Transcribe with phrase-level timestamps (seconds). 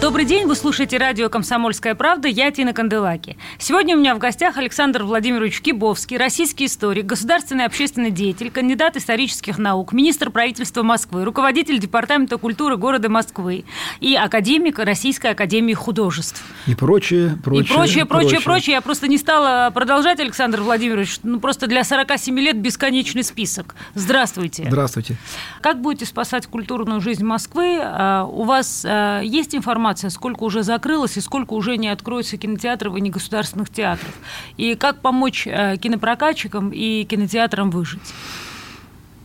[0.00, 3.36] Добрый день, вы слушаете радио «Комсомольская правда», я Тина Канделаки.
[3.58, 9.58] Сегодня у меня в гостях Александр Владимирович Кибовский, российский историк, государственный общественный деятель, кандидат исторических
[9.58, 13.64] наук, министр правительства Москвы, руководитель Департамента культуры города Москвы
[14.00, 16.42] и академик Российской академии художеств.
[16.66, 17.64] И прочее, прочее.
[17.64, 18.74] И прочее, прочее, прочее.
[18.76, 21.18] Я просто не стала продолжать, Александр Владимирович.
[21.24, 23.74] Ну, просто для 47 лет бесконечный список.
[23.94, 24.64] Здравствуйте.
[24.66, 25.16] Здравствуйте.
[25.60, 27.80] Как будете спасать культурную жизнь Москвы?
[27.82, 32.36] А, у вас а, есть информация информация, сколько уже закрылось и сколько уже не откроется
[32.36, 34.14] кинотеатров и негосударственных театров.
[34.56, 38.14] И как помочь э, кинопрокатчикам и кинотеатрам выжить?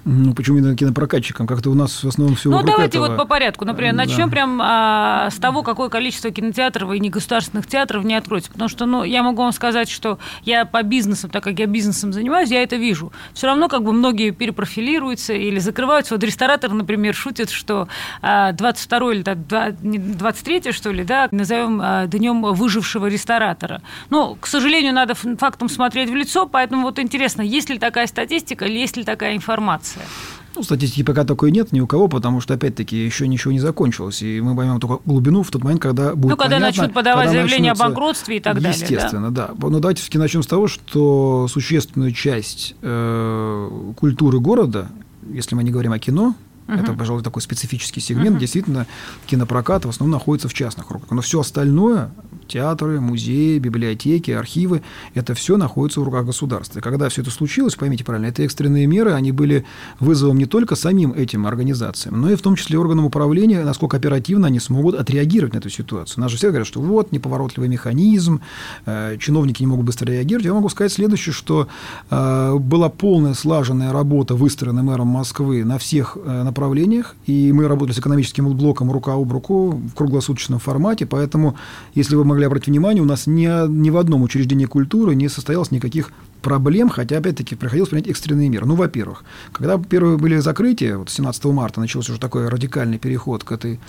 [0.07, 1.47] Ну, почему именно кинопрокатчикам?
[1.47, 3.07] Как-то у нас в основном все Ну, давайте этого.
[3.07, 3.65] вот по порядку.
[3.65, 4.05] Например, да.
[4.05, 8.51] начнем прям а, с того, какое количество кинотеатров и негосударственных театров не откроется.
[8.51, 12.13] Потому что, ну, я могу вам сказать, что я по бизнесу, так как я бизнесом
[12.13, 13.11] занимаюсь, я это вижу.
[13.33, 16.13] Все равно как бы многие перепрофилируются или закрываются.
[16.13, 17.87] Вот ресторатор, например, шутит, что
[18.21, 23.81] а, 22 или 23 что ли, да, назовем а, днем выжившего ресторатора.
[24.11, 28.65] Ну, к сожалению, надо фактом смотреть в лицо, поэтому вот интересно, есть ли такая статистика
[28.65, 29.94] или есть ли такая информация?
[29.95, 30.35] Информация?
[30.55, 34.21] Ну, статистики пока такой нет ни у кого, потому что, опять-таки, еще ничего не закончилось.
[34.21, 37.29] И мы поймем только глубину в тот момент, когда будет Ну, когда понятно, начнут подавать
[37.29, 38.71] заявление о банкротстве и так далее.
[38.71, 39.49] Естественно, да.
[39.49, 39.67] да.
[39.69, 44.87] Но давайте все-таки начнем с того, что существенную часть э, культуры города,
[45.29, 46.35] если мы не говорим о кино,
[46.67, 46.81] Uh-huh.
[46.81, 48.37] Это, пожалуй, такой специфический сегмент.
[48.37, 48.39] Uh-huh.
[48.39, 48.87] Действительно,
[49.27, 51.11] кинопрокат в основном находится в частных руках.
[51.11, 52.11] Но все остальное
[52.47, 54.81] театры, музеи, библиотеки, архивы,
[55.13, 56.79] это все находится в руках государства.
[56.79, 59.65] И когда все это случилось, поймите правильно, это экстренные меры, они были
[59.99, 64.47] вызовом не только самим этим организациям, но и в том числе органам управления, насколько оперативно
[64.47, 66.21] они смогут отреагировать на эту ситуацию.
[66.21, 68.41] Нас же все говорят, что вот неповоротливый механизм,
[68.85, 70.45] э, чиновники не могут быстро реагировать.
[70.45, 71.67] Я могу сказать следующее, что
[72.09, 77.93] э, была полная слаженная работа, выстроена мэром Москвы на всех э, направлениях, и мы работали
[77.93, 81.55] с экономическим блоком рука об руку в круглосуточном формате, поэтому,
[81.93, 85.71] если вы могли обратить внимание, у нас ни, ни в одном учреждении культуры не состоялось
[85.71, 86.11] никаких
[86.45, 88.67] проблем, хотя, опять-таки, приходилось принять экстренные меры.
[88.67, 93.51] Ну, во-первых, когда первые были закрытия, вот 17 марта начался уже такой радикальный переход к
[93.51, 93.79] этой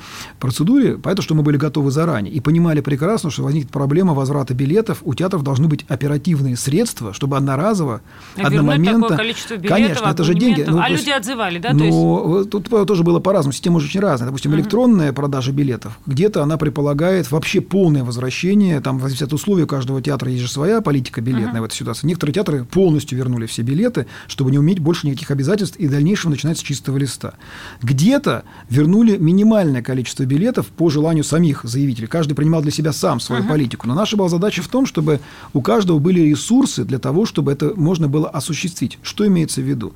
[0.41, 5.03] процедуре, поэтому что мы были готовы заранее и понимали прекрасно, что возникнет проблема возврата билетов,
[5.03, 8.01] у театров должны быть оперативные средства, чтобы одноразово,
[8.37, 9.17] Вернуть одномоментно...
[9.19, 10.65] количество билетов, Конечно, это же деньги.
[10.67, 11.75] Ну, а люди отзывали, да?
[11.75, 12.51] Но есть...
[12.51, 14.29] тут тоже было по-разному, система очень разная.
[14.29, 14.57] Допустим, uh-huh.
[14.57, 19.67] электронная продажа билетов, где-то она предполагает вообще полное возвращение, там, в зависимости от условий у
[19.67, 21.61] каждого театра есть же своя политика билетная uh-huh.
[21.61, 22.07] в этой ситуации.
[22.07, 26.31] Некоторые театры театры полностью вернули все билеты, чтобы не уметь больше никаких обязательств и дальнейшего
[26.31, 27.35] начинать с чистого листа.
[27.83, 32.07] Где-то вернули минимальное количество билетов по желанию самих заявителей.
[32.07, 33.49] Каждый принимал для себя сам свою uh-huh.
[33.49, 33.89] политику.
[33.89, 35.21] Но наша была задача в том, чтобы
[35.53, 38.99] у каждого были ресурсы для того, чтобы это можно было осуществить.
[39.03, 39.93] Что имеется в виду?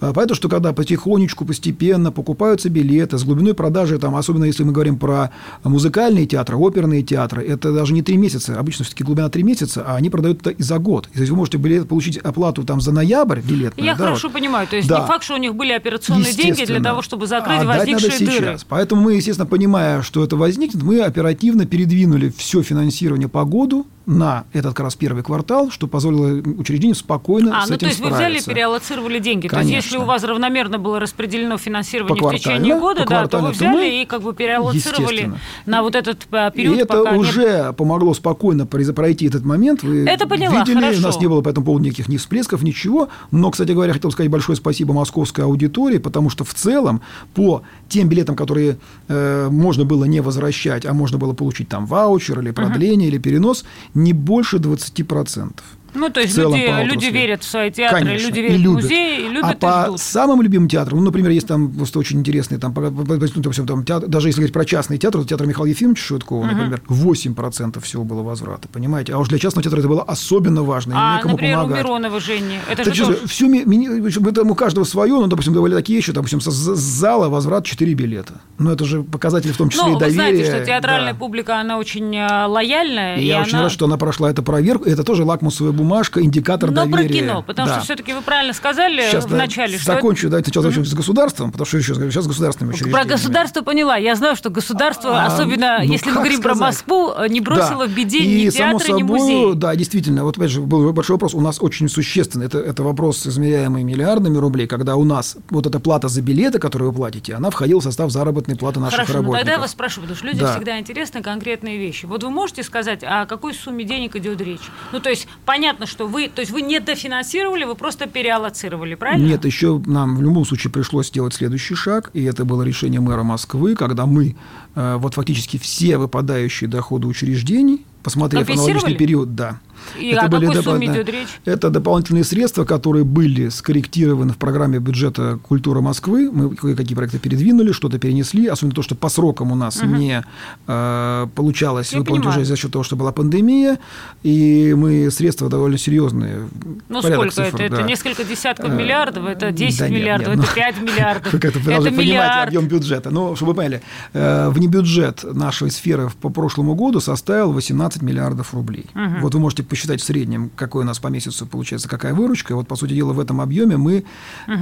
[0.00, 4.72] А, Поэтому, что когда потихонечку, постепенно покупаются билеты с глубиной продажи, там, особенно если мы
[4.72, 5.30] говорим про
[5.62, 9.96] музыкальные театры, оперные театры, это даже не три месяца, обычно все-таки глубина три месяца, а
[9.96, 11.08] они продают это и за год.
[11.12, 13.86] То есть вы можете билет, получить оплату там за ноябрь билетную.
[13.86, 14.34] Я да, хорошо вот.
[14.34, 14.98] понимаю, то есть да.
[15.00, 18.24] не факт, что у них были операционные деньги для того, чтобы закрыть а возникшие надо
[18.24, 18.46] дыры.
[18.46, 18.64] Сейчас.
[18.68, 24.44] Поэтому мы, естественно, понимая, что это возникнет, мы оперативно передвинули все финансирование по году на
[24.52, 27.98] этот как раз первый квартал, что позволило учреждению спокойно а, с ну, этим то есть
[27.98, 28.22] справиться.
[28.22, 29.48] вы взяли и переаллоцировали деньги.
[29.48, 29.70] Конечно.
[29.70, 33.50] То есть если у вас равномерно было распределено финансирование в течение года, да, то вы
[33.50, 35.32] взяли мы, и как бы переаллоцировали
[35.66, 37.76] на вот этот а, период, И это уже нет...
[37.76, 39.82] помогло спокойно пройти этот момент.
[39.82, 40.98] Вы это поняла, видели, хорошо.
[40.98, 43.08] у нас не было по этому поводу никаких ни всплесков, ничего.
[43.30, 47.00] Но, кстати говоря, хотел сказать большое спасибо московской аудитории, потому что в целом
[47.34, 48.78] по тем билетам, которые
[49.08, 53.12] э, можно было не возвращать, а можно было получить там ваучер или продление, uh-huh.
[53.12, 53.64] или перенос,
[53.94, 55.52] не больше 20 20%.
[55.94, 58.80] Ну, то есть люди, люди верят в свои театры, Конечно, люди верят и любят.
[58.80, 59.60] в музеи, и любят А и ждут.
[59.60, 63.84] по самым любимым театрам, ну, например, есть там просто очень интересные, там, ну, допустим, там,
[63.84, 66.54] театр, даже если говорить про частный театр, то театр Михаила Ефимовича Шуткова, uh-huh.
[66.54, 69.14] например, 8% всего было возврата, понимаете?
[69.14, 71.76] А уж для частного театра это было особенно важно, а, некому например, помогать.
[71.76, 73.26] у Миронова Жени, это так же тоже...
[73.26, 77.94] Всю, там у каждого свое, ну, допустим, были такие еще, допустим, с зала возврат 4
[77.94, 78.34] билета.
[78.58, 80.08] Ну, это же показатель в том числе ну, и доверия.
[80.08, 81.18] вы знаете, что театральная да.
[81.18, 83.16] публика, она очень э, лояльная.
[83.16, 83.44] И, и я она...
[83.44, 87.08] очень рад, что она прошла эту проверку, это тоже лакмусовая бумага бумажка, индикатор Но доверия.
[87.08, 87.74] про кино, потому да.
[87.76, 91.52] что все-таки вы правильно сказали Сейчас, в начале, что закончу, давайте сначала закончим с государством,
[91.52, 93.08] потому что еще сейчас с государственными Про учреждениями.
[93.10, 93.96] государство поняла.
[93.96, 96.74] Я знаю, что государство, А, особенно ну, если мы говорим про сказать?
[96.74, 97.92] Москву, не бросило Да.
[97.92, 99.52] в беде и, ни само театры, ни собой, музеи.
[99.54, 100.24] Да, действительно.
[100.24, 101.34] Вот опять же был большой вопрос.
[101.34, 102.46] У нас очень существенный.
[102.46, 106.90] Это, это вопрос, измеряемый миллиардами рублей, когда у нас вот эта плата за билеты, которую
[106.90, 109.40] вы платите, она входила в состав заработной платы наших Хорошо, ну работников.
[109.40, 110.54] тогда я вас спрошу, потому что людям Да.
[110.54, 112.06] всегда интересны конкретные вещи.
[112.06, 114.60] Вот вы можете сказать, о какой сумме денег идет речь?
[114.92, 119.26] Ну, то есть, понятно, что вы, то есть вы не дофинансировали, вы просто переаллоцировали, правильно?
[119.26, 123.22] Нет, еще нам в любом случае пришлось сделать следующий шаг, и это было решение мэра
[123.22, 124.36] Москвы, когда мы
[124.74, 129.60] э, вот фактически все выпадающие доходы учреждений, посмотрев аналогичный период, да.
[129.98, 131.28] И о какой сумме идет речь?
[131.44, 136.30] Это дополнительные средства, которые были скорректированы в программе бюджета «Культура Москвы».
[136.30, 140.24] Мы кое-какие проекты передвинули, что-то перенесли, особенно то, что по срокам у нас не
[140.66, 142.40] э, получалось Я выполнить понимаю.
[142.42, 143.78] уже за счет того, что была пандемия,
[144.22, 146.48] и мы средства довольно серьезные.
[146.88, 147.62] Ну, сколько цифр, это?
[147.62, 147.82] Это да.
[147.82, 151.44] несколько десятков Э, миллиардов, это 10 да нет, миллиардов, нет, это ну, 5 миллиардов, Как
[151.44, 152.48] это, это миллиард.
[152.48, 153.10] объем бюджета.
[153.10, 153.82] Ну, чтобы вы поняли,
[154.12, 158.86] э, внебюджет нашей сферы по прошлому году составил 18 миллиардов рублей.
[159.20, 162.52] Вот вы можете посчитать в среднем, какой у нас по месяцу получается, какая выручка.
[162.52, 164.04] И вот, по сути дела, в этом объеме мы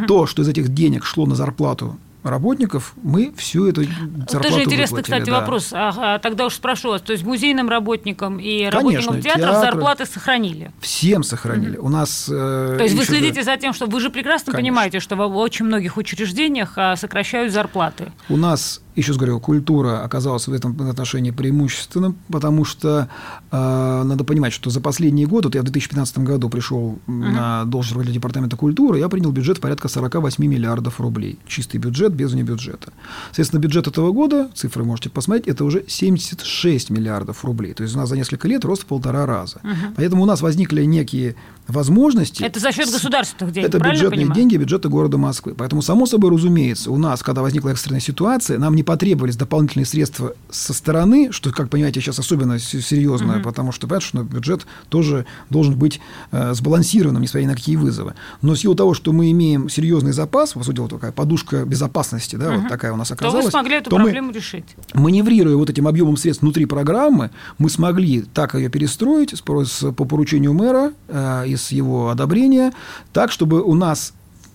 [0.09, 4.97] то, что из этих денег шло на зарплату работников, мы всю эту зарплату Тоже интересный,
[4.99, 5.41] выплатили, кстати, да.
[5.41, 5.71] вопрос.
[5.73, 7.03] Ага, тогда уж спрошу вас.
[7.03, 9.71] То есть музейным работникам и Конечно, работникам театров театры.
[9.71, 10.71] зарплаты сохранили?
[10.81, 11.77] Всем сохранили.
[11.77, 12.29] У нас...
[12.31, 14.61] э, То есть вы следите за тем, что вы же прекрасно Конечно.
[14.61, 18.13] понимаете, что в очень многих учреждениях а, сокращают зарплаты.
[18.29, 23.09] У нас, еще раз говорю, культура оказалась в этом отношении преимущественным, потому что
[23.51, 27.93] э, надо понимать, что за последние годы, вот я в 2015 году пришел на должность
[27.93, 31.39] руководителя департамента культуры, я принял бюджет порядка 48 миллиардов рублей.
[31.47, 32.93] Чистый бюджет без внебюджета.
[33.27, 37.73] Соответственно, бюджет этого года, цифры можете посмотреть, это уже 76 миллиардов рублей.
[37.75, 39.61] То есть у нас за несколько лет рост в полтора раза.
[39.97, 41.37] Поэтому у нас возникли некие
[41.69, 42.43] возможности.
[42.43, 44.35] Это за счет государственных денег, Это бюджетные понимаю?
[44.35, 45.55] деньги бюджета города Москвы.
[45.57, 50.35] Поэтому, само собой, разумеется, у нас, когда возникла экстренная ситуация, нам не потребовались дополнительные средства
[50.51, 55.77] со стороны, что, как понимаете, сейчас особенно серьезно, потому что, понятно, что бюджет тоже должен
[55.77, 56.01] быть
[56.33, 58.15] э, сбалансированным, несмотря ни на какие вызовы.
[58.43, 62.37] Но в силу того, что мы имеем серьезный запас, по сути, вот такая подушка безопасности,
[62.37, 64.65] да, вот такая у нас То оказалась, вы смогли эту то мы- проблему решить.
[64.95, 70.53] маневрируя вот этим объемом средств внутри программы, мы смогли так ее перестроить с- по поручению
[70.55, 72.73] мэра э, и с его одобрения,
[73.13, 74.13] так, чтобы у нас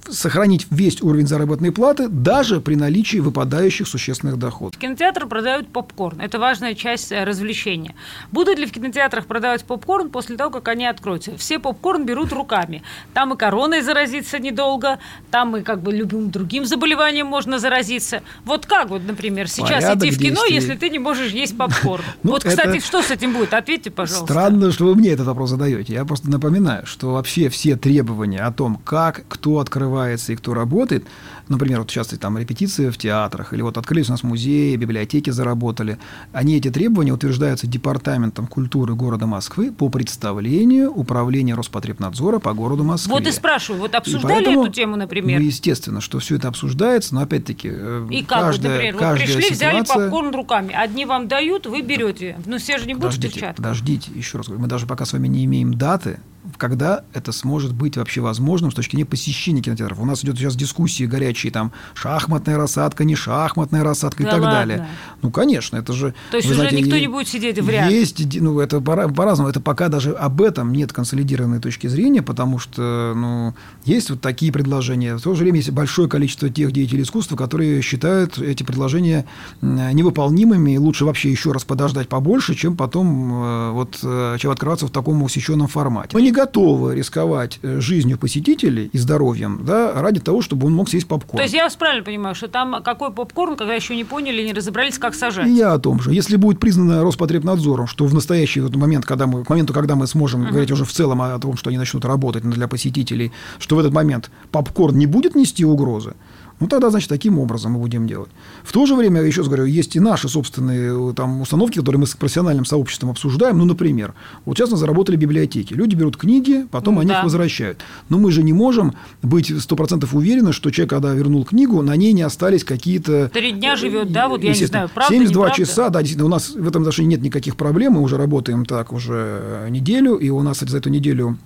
[0.09, 4.75] сохранить весь уровень заработной платы даже при наличии выпадающих существенных доходов.
[4.75, 6.21] В кинотеатрах продают попкорн.
[6.21, 7.95] Это важная часть э, развлечения.
[8.31, 11.37] Будут ли в кинотеатрах продавать попкорн после того, как они откроются?
[11.37, 12.83] Все попкорн берут руками.
[13.13, 14.99] Там и короной заразиться недолго,
[15.31, 18.21] там и как бы любым другим заболеванием можно заразиться.
[18.45, 20.55] Вот как вот, например, сейчас Порядок идти в кино, действий.
[20.55, 22.03] если ты не можешь есть попкорн?
[22.23, 23.53] Ну, Вот, кстати, что с этим будет?
[23.53, 24.33] Ответьте, пожалуйста.
[24.33, 25.93] Странно, что вы мне этот вопрос задаете.
[25.93, 29.59] Я просто напоминаю, что вообще все требования о том, как, кто
[29.97, 31.05] открывается и кто работает,
[31.47, 35.97] например, вот сейчас там репетиции в театрах, или вот открылись у нас музеи, библиотеки заработали,
[36.33, 43.13] они, эти требования утверждаются Департаментом культуры города Москвы по представлению Управления Роспотребнадзора по городу Москве.
[43.13, 45.39] Вот и спрашиваю, вот обсуждали поэтому, эту тему, например?
[45.39, 48.99] Ну, естественно, что все это обсуждается, но опять-таки э, И как, вот, каждая, например, вот
[49.01, 50.73] каждая пришли, взяли ситуация- попкорн руками.
[50.73, 52.37] Одни вам дают, вы берете.
[52.45, 53.57] Ну, все же не будут Подождите, перчатках.
[53.57, 56.19] подождите, еще раз говорю, мы даже пока с вами не имеем даты,
[56.57, 59.99] когда это сможет быть вообще возможным с точки зрения посещения кинотеатров.
[59.99, 64.41] У нас идет сейчас дискуссии горячие, там, шахматная рассадка, не шахматная рассадка Да и так
[64.41, 64.57] ладно?
[64.57, 64.87] далее.
[65.21, 66.13] Ну, конечно, это же...
[66.31, 67.91] То есть уже знаете, никто не будет сидеть в ряд?
[67.91, 69.49] Есть, ну, это пора- по-разному.
[69.49, 73.53] Это пока даже об этом нет консолидированной точки зрения, потому что, ну,
[73.85, 75.15] есть вот такие предложения.
[75.15, 79.25] В то же время есть большое количество тех деятелей искусства, которые считают эти предложения
[79.61, 84.87] невыполнимыми, и лучше вообще еще раз подождать побольше, чем потом э, вот, э, чем открываться
[84.87, 86.09] в таком усеченном формате.
[86.13, 90.87] Мы не готовы рисковать э, жизнью посетителей и здоровьем, да, ради того, чтобы он мог
[90.87, 91.37] съесть попкорн.
[91.37, 94.53] То есть я вас правильно понимаю, что там какой попкорн, когда еще не поняли, не
[94.53, 95.47] разобрались, как сажать?
[95.47, 96.13] И я о том же.
[96.13, 100.05] Если будет признано Роспотребнадзором, что в настоящий вот момент, когда мы, к моменту, когда мы
[100.05, 103.79] сможем говорить уже в целом о том, что они начнут работать для посетителей, что в
[103.79, 106.13] этот момент попкорн не будет нести угрозы,
[106.59, 108.29] ну, тогда, значит, таким образом мы будем делать.
[108.63, 111.99] В то же время, еще раз говорю, есть и наши собственные э, там, установки, которые
[111.99, 113.59] мы с профессиональным сообществом обсуждаем.
[113.59, 114.13] Ну, например,
[114.45, 115.73] вот сейчас нас заработали библиотеки.
[115.73, 117.19] Люди берут книги, потом Ну, они да.
[117.19, 117.79] их возвращают.
[118.09, 122.13] Но мы же не можем быть 100% уверены, что человек, когда вернул книгу, на ней
[122.13, 123.29] не остались какие-то...
[123.29, 125.65] Три дня живет, да, вот я не знаю, правда, 72 неправда?
[125.65, 128.93] часа, да, действительно, у нас в этом отношении нет никаких проблем, мы уже работаем так
[128.93, 131.37] уже неделю, и у нас за эту неделю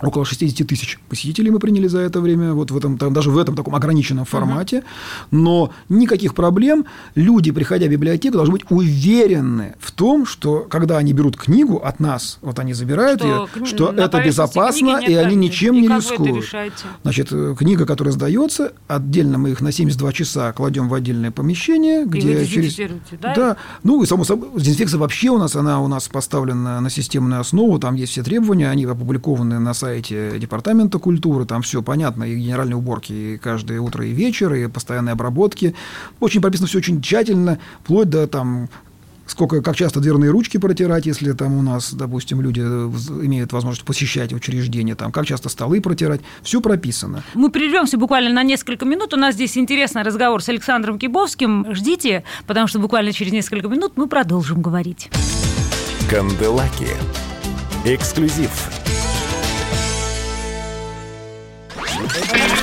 [0.00, 3.38] около 60 тысяч посетителей мы приняли за это время, вот в этом, там, даже в
[3.38, 4.82] этом таком ограниченном формате,
[5.30, 6.86] но никаких проблем.
[7.14, 12.00] Люди, приходя в библиотеку, должны быть уверены в том, что когда они берут книгу от
[12.00, 16.46] нас, вот они забирают что, ее, что это безопасно, и они ничем и не рискуют.
[17.02, 22.04] Значит, э, книга, которая сдается, отдельно мы их на 72 часа кладем в отдельное помещение,
[22.04, 22.76] где и через...
[23.20, 23.34] Да?
[23.34, 27.40] да, ну и само собой, дезинфекция вообще у нас, она у нас поставлена на системную
[27.40, 32.24] основу, там есть все требования, они опубликованы на сайте сайте Департамента культуры, там все понятно,
[32.24, 35.74] и генеральные уборки и каждое утро и вечер, и постоянные обработки.
[36.20, 38.70] Очень прописано все очень тщательно, вплоть до там
[39.26, 44.32] сколько, как часто дверные ручки протирать, если там у нас, допустим, люди имеют возможность посещать
[44.32, 47.22] учреждения, там, как часто столы протирать, все прописано.
[47.34, 49.12] Мы прервемся буквально на несколько минут.
[49.12, 51.66] У нас здесь интересный разговор с Александром Кибовским.
[51.74, 55.10] Ждите, потому что буквально через несколько минут мы продолжим говорить.
[56.08, 56.88] Канделаки.
[57.84, 58.83] Эксклюзив
[62.06, 62.53] Thank you.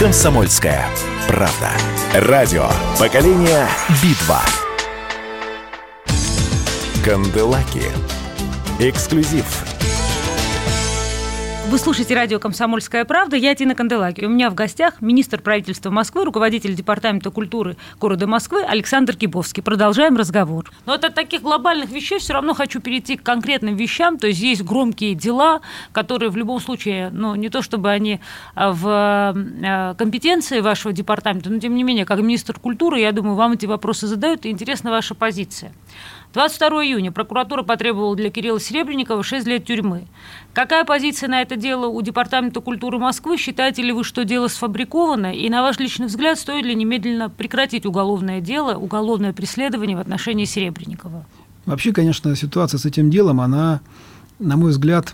[0.00, 0.86] «Комсомольская
[1.28, 1.72] правда».
[2.14, 3.68] Радио «Поколение
[4.02, 4.40] Битва».
[7.04, 7.84] Канделаки.
[8.78, 9.44] Эксклюзив
[11.70, 13.36] вы слушаете радио «Комсомольская правда».
[13.36, 14.24] Я Тина Канделаки.
[14.24, 19.62] У меня в гостях министр правительства Москвы, руководитель Департамента культуры города Москвы Александр Кибовский.
[19.62, 20.68] Продолжаем разговор.
[20.84, 24.18] Но вот от таких глобальных вещей все равно хочу перейти к конкретным вещам.
[24.18, 25.60] То есть есть громкие дела,
[25.92, 28.18] которые в любом случае, ну, не то чтобы они
[28.56, 33.36] а, в а, компетенции вашего департамента, но тем не менее, как министр культуры, я думаю,
[33.36, 35.72] вам эти вопросы задают, и интересна ваша позиция.
[36.32, 40.06] 22 июня прокуратура потребовала для Кирилла Серебренникова 6 лет тюрьмы.
[40.52, 43.36] Какая позиция на это дело у Департамента культуры Москвы?
[43.36, 45.34] Считаете ли вы, что дело сфабриковано?
[45.34, 50.44] И на ваш личный взгляд, стоит ли немедленно прекратить уголовное дело, уголовное преследование в отношении
[50.44, 51.26] Серебренникова?
[51.66, 53.80] Вообще, конечно, ситуация с этим делом, она,
[54.38, 55.12] на мой взгляд,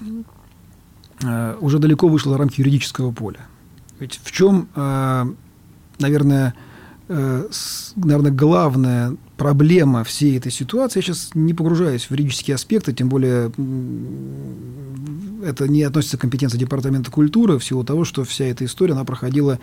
[1.22, 3.40] э, уже далеко вышла за рамки юридического поля.
[3.98, 5.24] Ведь в чем, э,
[5.98, 6.54] наверное,
[7.08, 13.52] наверное, главная проблема всей этой ситуации, я сейчас не погружаюсь в юридические аспекты, тем более
[15.46, 19.04] это не относится к компетенции Департамента культуры, в силу того, что вся эта история, она
[19.04, 19.58] проходила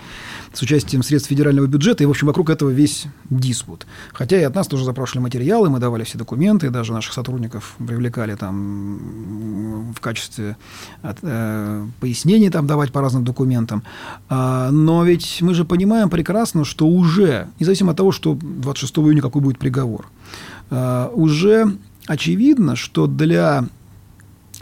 [0.53, 3.85] с участием средств федерального бюджета, и, в общем, вокруг этого весь диспут.
[4.13, 8.35] Хотя и от нас тоже запрашивали материалы, мы давали все документы, даже наших сотрудников привлекали
[8.35, 10.57] там в качестве
[11.01, 13.83] от, э, пояснений там давать по разным документам.
[14.29, 19.21] А, но ведь мы же понимаем прекрасно, что уже, независимо от того, что 26 июня
[19.21, 20.07] какой будет приговор,
[20.69, 23.65] э, уже очевидно, что для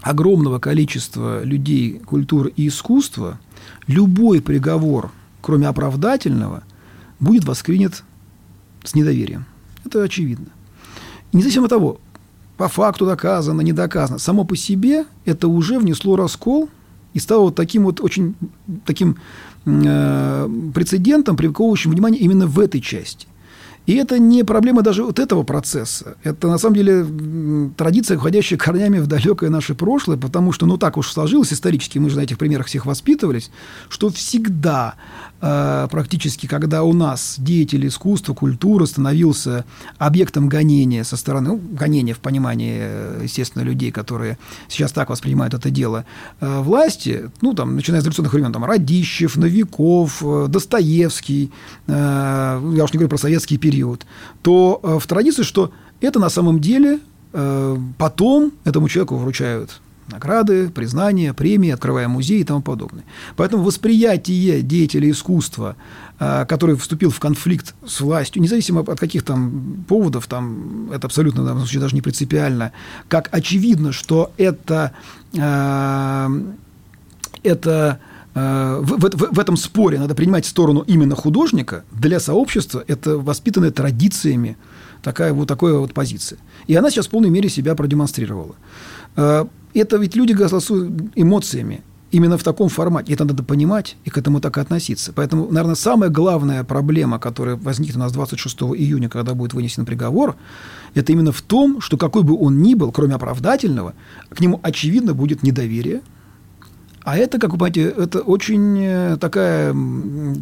[0.01, 3.39] огромного количества людей культуры и искусства
[3.87, 6.63] любой приговор, кроме оправдательного,
[7.19, 8.03] будет воспринят
[8.83, 9.45] с недоверием.
[9.85, 10.47] Это очевидно.
[11.33, 11.99] Независимо от того,
[12.57, 16.69] по факту доказано, не доказано, само по себе это уже внесло раскол
[17.13, 18.35] и стало вот таким вот очень
[18.85, 19.17] таким
[19.65, 23.27] э, прецедентом, приковывающим внимание именно в этой части.
[23.87, 26.15] И это не проблема даже вот этого процесса.
[26.23, 27.05] Это, на самом деле,
[27.75, 32.09] традиция, уходящая корнями в далекое наше прошлое, потому что, ну, так уж сложилось исторически, мы
[32.09, 33.49] же на этих примерах всех воспитывались,
[33.89, 34.95] что всегда
[35.41, 39.65] практически, когда у нас деятель искусства, культуры становился
[39.97, 45.55] объектом гонения со стороны, ну, гонения в понимании, э, естественно, людей, которые сейчас так воспринимают
[45.55, 46.05] это дело,
[46.39, 51.51] э, власти, ну, там, начиная с революционных времен, там, Радищев, Новиков, Достоевский,
[51.87, 54.05] я уж не говорю про советский период,
[54.43, 55.71] то в традиции, что
[56.01, 56.99] это на самом деле
[57.97, 59.81] потом этому человеку вручают
[60.11, 63.03] награды, признания, премии, открывая музеи и тому подобное.
[63.35, 65.75] Поэтому восприятие деятеля искусства,
[66.19, 71.43] а, который вступил в конфликт с властью, независимо от каких там поводов, там, это абсолютно
[71.53, 72.71] в случае даже не принципиально,
[73.07, 74.91] как очевидно, что это,
[75.39, 76.29] а,
[77.43, 77.99] это
[78.33, 83.71] а, в, в, в этом споре надо принимать сторону именно художника, для сообщества это воспитанная
[83.71, 84.57] традициями
[85.01, 86.39] такая вот такая вот позиция.
[86.67, 88.55] И она сейчас в полной мере себя продемонстрировала
[89.79, 91.81] это ведь люди голосуют эмоциями.
[92.11, 93.13] Именно в таком формате.
[93.13, 95.13] Это надо понимать и к этому так и относиться.
[95.15, 100.35] Поэтому, наверное, самая главная проблема, которая возникнет у нас 26 июня, когда будет вынесен приговор,
[100.93, 103.93] это именно в том, что какой бы он ни был, кроме оправдательного,
[104.29, 106.01] к нему, очевидно, будет недоверие,
[107.03, 109.75] А это, как вы понимаете, это очень э, такая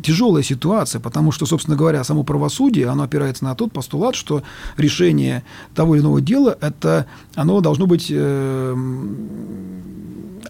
[0.03, 4.43] тяжелая ситуация, потому что, собственно говоря, само правосудие, оно опирается на тот постулат, что
[4.75, 8.75] решение того или иного дела, это, оно должно быть э,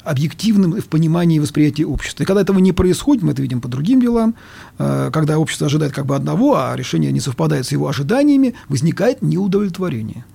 [0.03, 2.23] объективным в понимании и восприятии общества.
[2.23, 4.33] И когда этого не происходит, мы это видим по другим делам,
[4.79, 9.21] э, когда общество ожидает как бы одного, а решение не совпадает с его ожиданиями, возникает
[9.21, 10.25] неудовлетворение.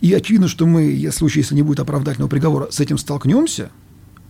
[0.00, 3.70] И очевидно, что мы, в случае, если не будет оправдательного приговора, с этим столкнемся–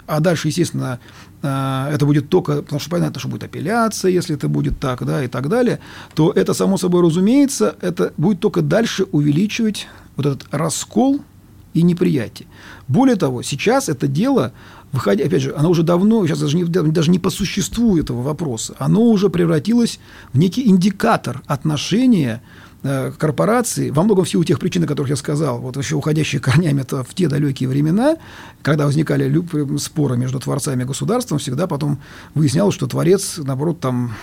[0.06, 0.98] а дальше, естественно,
[1.42, 5.24] э, это будет только, потому что понятно, что будет апелляция, если это будет так, да,
[5.24, 5.80] и так далее,
[6.14, 11.20] то это, само собой разумеется, это будет только дальше увеличивать вот этот раскол
[11.74, 12.48] и неприятие.
[12.88, 14.52] Более того, сейчас это дело,
[14.92, 18.74] выходя, опять же, оно уже давно, сейчас даже не, даже не по существу этого вопроса,
[18.78, 20.00] оно уже превратилось
[20.32, 22.42] в некий индикатор отношения
[22.82, 26.40] Э, корпорации, во многом в силу тех причин, о которых я сказал, вот еще уходящие
[26.40, 28.16] корнями это в те далекие времена,
[28.62, 29.30] когда возникали
[29.76, 31.98] споры между творцами и государством, всегда потом
[32.34, 34.14] выяснялось, что творец, наоборот, там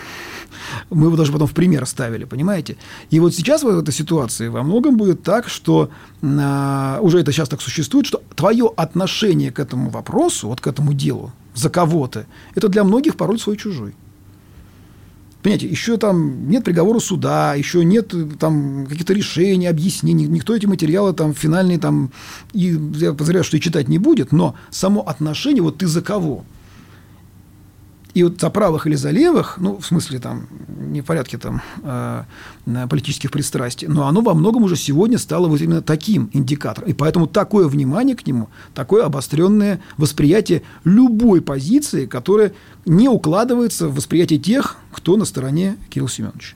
[0.90, 2.78] мы его даже потом в пример ставили, понимаете?
[3.12, 5.92] И вот сейчас в этой ситуации во многом будет так, что
[6.24, 10.94] э, уже это сейчас так существует, что твое отношение к этому вопросу, вот к этому
[10.94, 13.94] делу, за кого-то, это для многих пароль свой-чужой.
[15.42, 20.26] Понимаете, еще там нет приговора суда, еще нет э, там каких-то решений, объяснений.
[20.26, 22.12] Никто эти материалы там финальные там,
[22.54, 26.44] и я подозреваю, что и читать не будет, но само отношение, вот ты за кого–
[28.18, 31.62] и вот за правых или за левых, ну, в смысле, там, не в порядке там,
[31.84, 32.24] э,
[32.90, 36.90] политических пристрастий, но оно во многом уже сегодня стало вот именно таким индикатором.
[36.90, 42.54] И поэтому такое внимание к нему, такое обостренное восприятие любой позиции, которая
[42.88, 46.56] не укладывается в восприятие тех, кто на стороне Кирилла Семеновича.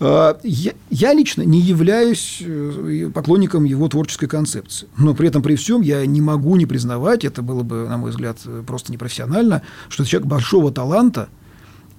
[0.00, 4.88] А, я, лично не являюсь э, поклонником его творческой концепции.
[4.96, 8.10] Но при этом, при всем, я не могу не признавать, это было бы, на мой
[8.10, 11.28] взгляд, просто непрофессионально, что человек большого таланта–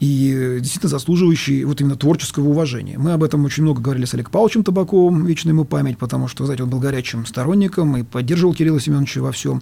[0.01, 2.97] и действительно заслуживающий вот именно творческого уважения.
[2.97, 6.43] Мы об этом очень много говорили с Олег Павловичем Табаковым, вечная ему память, потому что,
[6.43, 9.61] знаете, он был горячим сторонником и поддерживал Кирилла Семеновича во всем.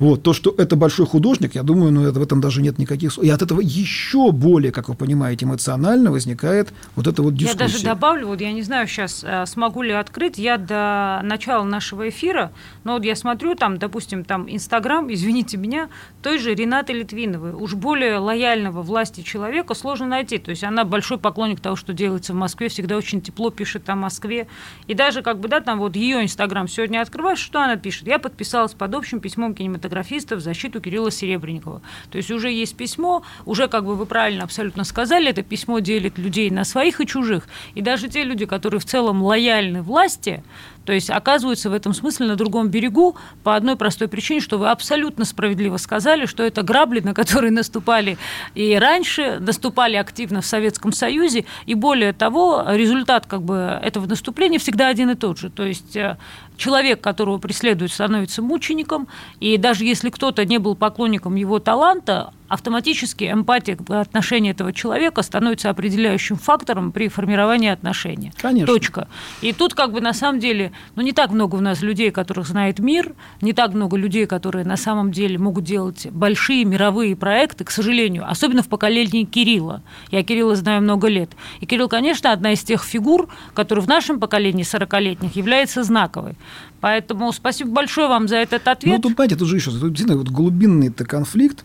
[0.00, 0.24] Вот.
[0.24, 3.16] То, что это большой художник, я думаю, ну, это, в этом даже нет никаких...
[3.18, 7.56] И от этого еще более, как вы понимаете, эмоционально возникает вот эта вот дискуссия.
[7.56, 11.62] Я даже добавлю, вот я не знаю сейчас, э, смогу ли открыть, я до начала
[11.62, 12.50] нашего эфира,
[12.82, 15.90] но вот я смотрю там, допустим, там Инстаграм, извините меня,
[16.22, 20.38] той же Ренаты Литвиновой, уж более лояльного власти человека, сложно найти.
[20.38, 23.94] То есть она большой поклонник того, что делается в Москве, всегда очень тепло пишет о
[23.94, 24.48] Москве.
[24.88, 28.08] И даже как бы, да, там вот ее Инстаграм сегодня открываешь, что она пишет?
[28.08, 31.82] Я подписалась под общим письмом кинематографистов в защиту Кирилла Серебренникова.
[32.10, 36.18] То есть уже есть письмо, уже, как бы вы правильно абсолютно сказали, это письмо делит
[36.18, 37.46] людей на своих и чужих.
[37.74, 40.42] И даже те люди, которые в целом лояльны власти,
[40.84, 44.70] то есть оказываются в этом смысле на другом берегу по одной простой причине, что вы
[44.70, 48.16] абсолютно справедливо сказали, что это грабли, на которые наступали
[48.54, 49.65] и раньше, наступали
[49.96, 55.14] активно в Советском Союзе, и более того, результат как бы этого наступления всегда один и
[55.14, 55.50] тот же.
[55.50, 56.16] То есть э,
[56.56, 59.08] человек, которого преследуют, становится мучеником,
[59.40, 65.22] и даже если кто-то не был поклонником его таланта, автоматически эмпатия в отношении этого человека
[65.22, 68.32] становится определяющим фактором при формировании отношений.
[68.40, 68.72] Конечно.
[68.72, 69.08] Точка.
[69.40, 72.46] И тут как бы на самом деле, ну не так много у нас людей, которых
[72.46, 77.64] знает мир, не так много людей, которые на самом деле могут делать большие мировые проекты,
[77.64, 79.82] к сожалению, особенно в поколении Кирилла.
[80.10, 81.30] Я Кирилла знаю много лет.
[81.60, 86.36] И Кирилл, конечно, одна из тех фигур, которые в нашем поколении 40-летних является знаковой.
[86.80, 88.96] Поэтому спасибо большое вам за этот ответ.
[88.96, 91.64] Ну, тут, понимаете, тут же еще тут, действительно вот глубинный-то конфликт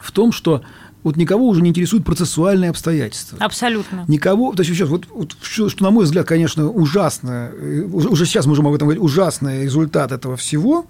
[0.00, 0.62] в том, что
[1.02, 3.38] вот никого уже не интересуют процессуальные обстоятельства.
[3.40, 4.04] Абсолютно.
[4.08, 8.08] Никого, то есть сейчас, вот, вот что, что, на мой взгляд, конечно, ужасно, э, уже,
[8.08, 10.86] уже сейчас можем об этом говорить, ужасный результат этого всего,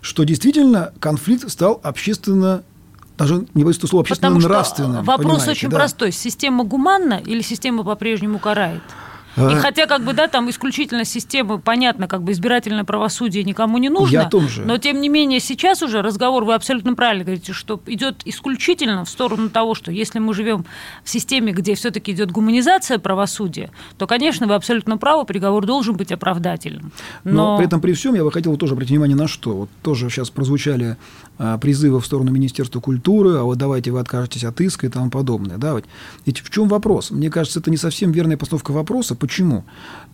[0.00, 2.62] что действительно конфликт стал общественно
[3.18, 5.04] даже не боюсь слова, общественно-нравственным.
[5.04, 5.76] Вопрос очень да.
[5.76, 6.12] простой.
[6.12, 8.82] Система гуманна или система по-прежнему карает?
[9.36, 9.56] И а?
[9.56, 14.12] хотя, как бы, да, там исключительно система, понятно, как бы избирательное правосудие никому не нужно.
[14.12, 14.62] Я о том же.
[14.62, 19.08] Но, тем не менее, сейчас уже разговор, вы абсолютно правильно говорите, что идет исключительно в
[19.08, 20.64] сторону того, что если мы живем
[21.02, 26.12] в системе, где все-таки идет гуманизация правосудия, то, конечно, вы абсолютно правы, приговор должен быть
[26.12, 26.92] оправдательным.
[27.24, 29.52] Но, Но при этом, при всем, я бы хотел тоже обратить внимание на что.
[29.52, 30.96] Вот тоже сейчас прозвучали
[31.60, 35.58] призывы в сторону Министерства культуры, а вот давайте вы откажетесь от иска и тому подобное.
[35.58, 35.80] Да.
[36.24, 37.10] Ведь в чем вопрос?
[37.10, 39.14] Мне кажется, это не совсем верная постановка вопроса.
[39.14, 39.64] Почему?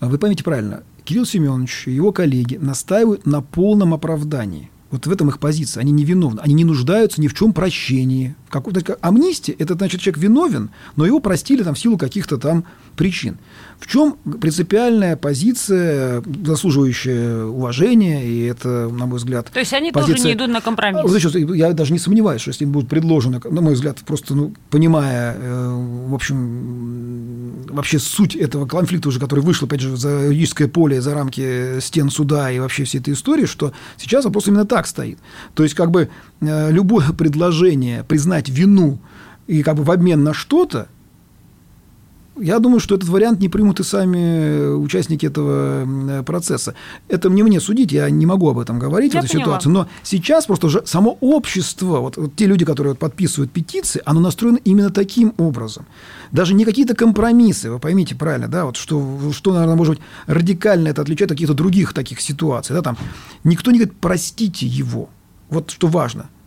[0.00, 4.70] Вы поймите правильно, Кирилл Семенович и его коллеги настаивают на полном оправдании.
[4.90, 5.82] Вот в этом их позиция.
[5.82, 6.40] Они невиновны.
[6.40, 8.34] Они не нуждаются ни в чем прощении.
[8.48, 8.64] Как,
[9.02, 12.64] амнистия– это значит, человек виновен, но его простили там, в силу каких-то там
[12.96, 13.36] причин.
[13.78, 19.50] В чем принципиальная позиция, заслуживающая уважения, и это, на мой взгляд...
[19.52, 20.16] То есть они позиция...
[20.16, 21.02] тоже не идут на компромисс?
[21.04, 24.52] Вот, я даже не сомневаюсь, что если им будет предложено, на мой взгляд, просто ну,
[24.70, 30.66] понимая, э, в общем, вообще суть этого конфликта уже, который вышел, опять же, за юридическое
[30.66, 34.88] поле, за рамки стен суда и вообще всей этой истории, что сейчас вопрос именно так
[34.88, 35.18] стоит.
[35.54, 36.08] То есть как бы
[36.40, 38.98] э, любое предложение признать вину
[39.46, 40.88] и как бы в обмен на что-то,
[42.40, 46.74] я думаю, что этот вариант не примут и сами участники этого процесса.
[47.08, 49.46] Это мне мне судить, я не могу об этом говорить, я в этой поняла.
[49.46, 49.70] ситуации.
[49.70, 54.58] Но сейчас просто уже само общество, вот, вот те люди, которые подписывают петиции, оно настроено
[54.64, 55.86] именно таким образом.
[56.32, 60.88] Даже не какие-то компромиссы, вы поймите правильно, да, вот что, что, наверное, может быть, радикально
[60.88, 62.74] это отличает от каких-то других таких ситуаций.
[62.74, 62.96] Да, там,
[63.44, 65.08] никто не говорит «простите его».
[65.50, 66.28] Вот что важно–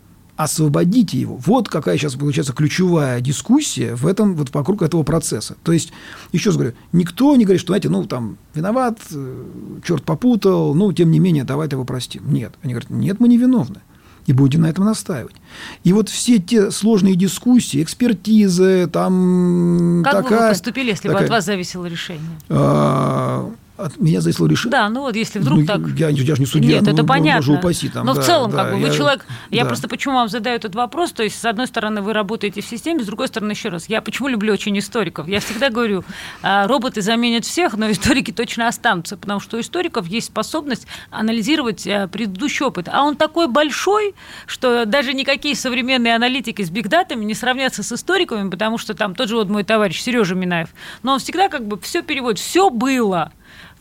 [0.43, 1.37] освободите его.
[1.37, 5.55] Вот какая сейчас получается ключевая дискуссия в этом, вот вокруг этого процесса.
[5.63, 5.91] То есть,
[6.31, 9.45] еще раз говорю, никто не говорит, что, знаете, ну, там, виноват, э,
[9.85, 12.31] черт попутал, ну, тем не менее, давайте его простим.
[12.31, 12.53] Нет.
[12.63, 13.81] Они говорят, нет, мы не виновны.
[14.27, 15.35] И будем на этом настаивать.
[15.83, 20.29] И вот все те сложные дискуссии, экспертизы, там как такая...
[20.29, 22.29] бы вы поступили, если такая, бы от вас зависело решение?
[22.49, 23.49] А,
[23.85, 24.71] от меня зависело решение.
[24.71, 25.81] Да, ну вот если вдруг ну, так...
[25.97, 26.75] Я, я же не судья.
[26.75, 27.53] Нет, ну, это понятно.
[27.53, 29.25] Упаси, там, Но да, в целом, да, как бы, я, вы человек...
[29.27, 29.35] Да.
[29.49, 32.65] Я просто почему вам задаю этот вопрос, то есть, с одной стороны, вы работаете в
[32.65, 35.27] системе, с другой стороны, еще раз, я почему люблю очень историков?
[35.27, 36.03] Я всегда говорю,
[36.41, 41.85] а, роботы заменят всех, но историки точно останутся, потому что у историков есть способность анализировать
[41.87, 42.87] а, предыдущий опыт.
[42.91, 44.15] А он такой большой,
[44.45, 49.29] что даже никакие современные аналитики с бигдатами не сравнятся с историками, потому что там тот
[49.29, 50.69] же вот мой товарищ Сережа Минаев,
[51.03, 53.31] но он всегда как бы все переводит, все было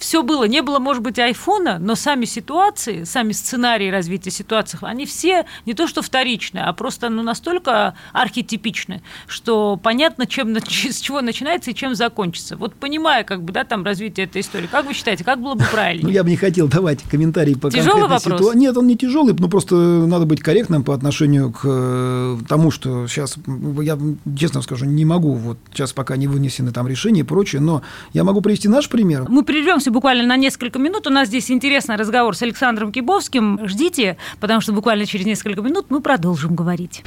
[0.00, 0.44] все было.
[0.44, 5.74] Не было, может быть, айфона, но сами ситуации, сами сценарии развития ситуации, они все не
[5.74, 11.74] то что вторичные, а просто ну, настолько архетипичны, что понятно, чем, с чего начинается и
[11.74, 12.56] чем закончится.
[12.56, 15.64] Вот понимая, как бы, да, там развитие этой истории, как вы считаете, как было бы
[15.70, 16.08] правильно?
[16.08, 18.22] Ну, я бы не хотел давать комментарии по Тяжелый вопрос?
[18.22, 18.58] Ситуации.
[18.58, 23.06] Нет, он не тяжелый, но просто надо быть корректным по отношению к э, тому, что
[23.06, 23.36] сейчас,
[23.82, 23.98] я
[24.36, 27.82] честно скажу, не могу, вот сейчас пока не вынесены там решения и прочее, но
[28.14, 29.26] я могу привести наш пример.
[29.28, 31.06] Мы прервемся буквально на несколько минут.
[31.06, 33.60] У нас здесь интересный разговор с Александром Кибовским.
[33.66, 37.02] Ждите, потому что буквально через несколько минут мы продолжим говорить.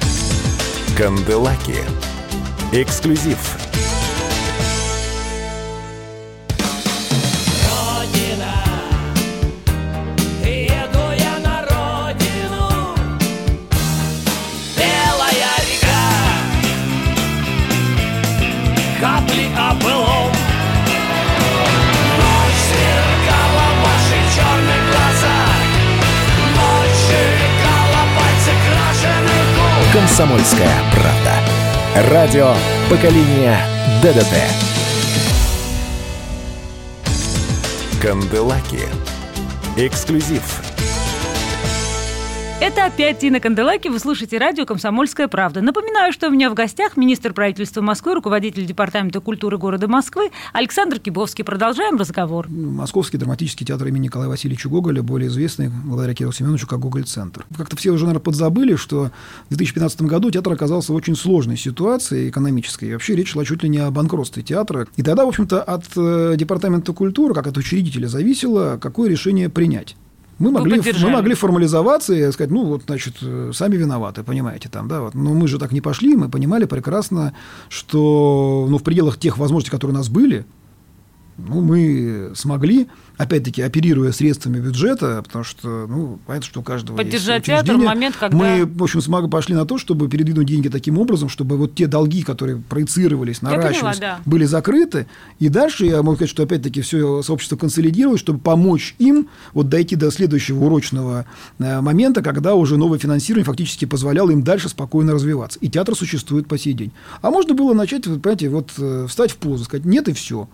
[0.96, 1.76] Канделаки.
[2.72, 3.63] Эксклюзив
[30.16, 32.12] «Комсомольская правда».
[32.12, 32.54] Радио
[32.88, 33.58] поколения
[34.00, 34.32] ДДТ».
[38.00, 38.84] Канделаки.
[39.76, 40.63] Эксклюзив
[42.64, 43.88] это опять Тина Канделаки.
[43.88, 45.60] Вы слушаете радио «Комсомольская правда».
[45.60, 50.98] Напоминаю, что у меня в гостях министр правительства Москвы, руководитель Департамента культуры города Москвы Александр
[50.98, 51.44] Кибовский.
[51.44, 52.48] Продолжаем разговор.
[52.48, 57.44] Московский драматический театр имени Николая Васильевича Гоголя, более известный благодаря Кириллу Семеновичу как Гоголь-центр.
[57.54, 59.10] Как-то все уже, наверное, подзабыли, что
[59.44, 62.88] в 2015 году театр оказался в очень сложной ситуации экономической.
[62.88, 64.86] И вообще речь шла чуть ли не о банкротстве театра.
[64.96, 69.96] И тогда, в общем-то, от э, Департамента культуры, как от учредителя, зависело, какое решение принять.
[70.38, 73.16] Мы могли, мы могли формализоваться и сказать, ну, вот, значит,
[73.52, 75.14] сами виноваты, понимаете, там, да, вот.
[75.14, 77.34] Но мы же так не пошли, мы понимали прекрасно,
[77.68, 80.44] что, ну, в пределах тех возможностей, которые у нас были,
[81.36, 87.46] ну, мы смогли опять-таки, оперируя средствами бюджета, потому что, ну, понятно, что у каждого Поддержать
[87.46, 88.36] есть театр в момент, когда...
[88.36, 91.86] Мы, в общем, смогли, пошли на то, чтобы передвинуть деньги таким образом, чтобы вот те
[91.86, 94.20] долги, которые проецировались, наращивались, поняла, да.
[94.24, 95.06] были закрыты.
[95.38, 99.96] И дальше, я могу сказать, что, опять-таки, все сообщество консолидировалось, чтобы помочь им вот дойти
[99.96, 101.26] до следующего урочного
[101.58, 105.58] э, момента, когда уже новое финансирование фактически позволяло им дальше спокойно развиваться.
[105.60, 106.92] И театр существует по сей день.
[107.22, 110.48] А можно было начать, понимаете, вот э, встать в позу, сказать, нет и все.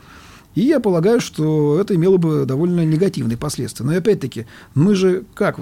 [0.54, 3.86] И я полагаю, что это имело бы довольно негативные последствия.
[3.86, 5.60] Но опять-таки, мы же как,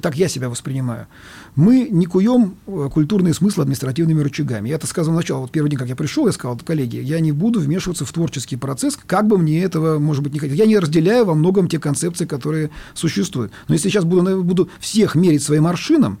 [0.00, 1.08] так я себя воспринимаю,
[1.56, 4.68] мы не куем э, культурные смыслы административными рычагами.
[4.68, 7.32] Я это сказал сначала, вот первый день, как я пришел, я сказал, коллеги, я не
[7.32, 10.58] буду вмешиваться в творческий процесс, как бы мне этого, может быть, не хотелось.
[10.58, 13.52] Я не разделяю во многом те концепции, которые существуют.
[13.66, 16.18] Но если сейчас буду, буду всех мерить своим аршином,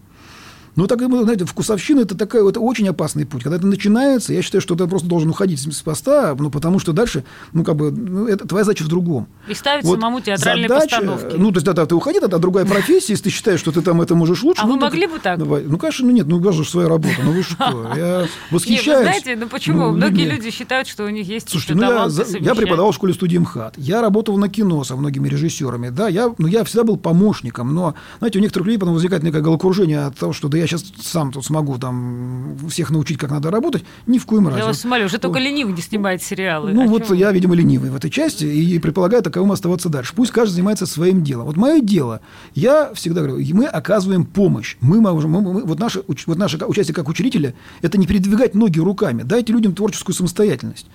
[0.78, 3.42] Но так, знаете, вкусовщина– это, такая, это очень опасный путь.
[3.42, 6.92] Когда это начинается, я считаю, что ты просто должен уходить с поста, ну, потому что
[6.92, 9.26] дальше, ну, как бы, ну, это твоя задача в другом.
[9.48, 11.34] И ставить вот самому театральные задача, постановки.
[11.36, 14.00] Ну, то есть, да, ты уходи, тогда другая профессия, если ты считаешь, что ты там
[14.00, 14.62] это можешь лучше.
[14.62, 15.40] А ну, вы так, могли бы так?
[15.40, 15.64] Давай.
[15.64, 18.86] Ну, конечно, ну, нет, ну, у вас же своя работа, ну, вы что, я восхищаюсь.
[18.86, 19.86] Нет, вы знаете, ну, почему?
[19.86, 20.36] ну, Многие людьми.
[20.36, 23.74] люди считают, что у них есть Слушайте, ну я, я преподавал в школе студии МХАТ.
[23.78, 25.88] Я работал на кино со многими режиссерами.
[25.88, 27.74] Да, я, ну, я всегда был помощником.
[27.74, 30.84] Но, знаете, у некоторых людей потом возникает некое головокружение от того, что да я сейчас
[31.02, 33.84] сам тут смогу там всех научить, как надо работать.
[34.06, 34.60] Ни в коем разе.
[34.60, 36.72] Я вас умоляю, уже только ленивый не снимает сериалы.
[36.72, 40.12] Ну, О вот чем я, видимо, ленивый в этой части и предполагаю таковым оставаться дальше.
[40.14, 41.46] Пусть каждый занимается своим делом.
[41.46, 42.20] Вот мое дело,
[42.54, 44.76] я всегда говорю, мы оказываем помощь.
[44.80, 48.78] Мы можем, мы- мы- вот, наше, вот наше участие как учителя– это не передвигать ноги
[48.78, 49.22] руками.
[49.22, 50.86] Дайте людям творческую самостоятельность.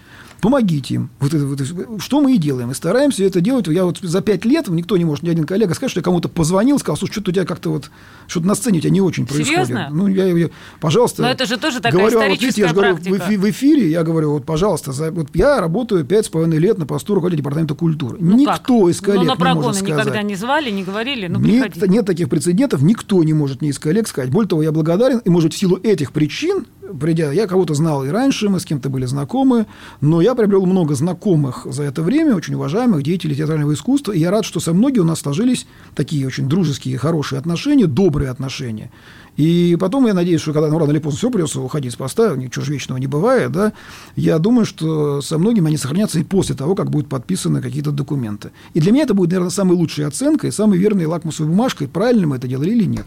[0.43, 1.09] Помогите им.
[1.21, 2.69] Вот это, вот, что мы и делаем.
[2.69, 3.65] И стараемся это делать.
[3.67, 6.27] Я вот за пять лет, никто не может, ни один коллега сказать, что я кому-то
[6.27, 7.89] позвонил, сказал, слушай, что-то у тебя как-то вот,
[8.27, 9.67] что-то на сцене у тебя не очень происходит.
[9.67, 9.87] Серьезно?
[9.89, 10.49] Ну, я, я-
[10.81, 11.21] пожалуйста.
[11.21, 13.49] Но это же тоже такая говорю, а вот видите, я же говорю, в, историческая в
[13.51, 17.15] эфире, я говорю, вот, пожалуйста, за- вот я работаю пять с половиной лет на посту
[17.15, 18.17] руководителя департамента культуры.
[18.19, 18.89] Ну никто как?
[18.89, 19.97] из коллег Ну, на не может сказать.
[19.97, 23.79] никогда не звали, не говорили, ну, нет, нет таких прецедентов, никто не может ни из
[23.79, 24.29] коллег сказать.
[24.29, 26.65] Более того, я благодарен, и, может, в силу этих причин,
[26.99, 29.65] придя, я кого-то знал и раньше, мы с кем-то были знакомы,
[30.01, 34.31] но я приобрел много знакомых за это время, очень уважаемых деятелей театрального искусства, и я
[34.31, 38.91] рад, что со многими у нас сложились такие очень дружеские, хорошие отношения, добрые отношения.
[39.35, 42.35] И потом, я надеюсь, что когда ну, рано или поздно все придется уходить с поста,
[42.35, 43.73] ничего же вечного не бывает, да,
[44.15, 48.51] я думаю, что со многими они сохранятся и после того, как будут подписаны какие-то документы.
[48.73, 52.35] И для меня это будет, наверное, самой лучшей оценкой, самой верной лакмусовой бумажкой, правильно мы
[52.35, 53.05] это делали или нет.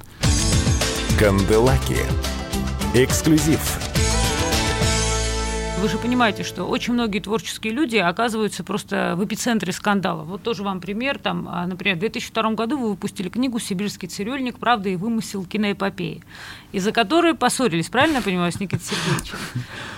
[1.19, 1.97] Канделаки.
[2.97, 3.61] Эксклюзив.
[5.83, 10.23] Вы же понимаете, что очень многие творческие люди оказываются просто в эпицентре скандала.
[10.23, 11.19] Вот тоже вам пример.
[11.19, 14.59] Там, а, например, в 2002 году вы выпустили книгу «Сибирский цирюльник.
[14.59, 16.23] Правда и вымысел киноэпопеи»,
[16.73, 19.37] из-за которой поссорились, правильно я понимаю, с Никитой Сергеевичем?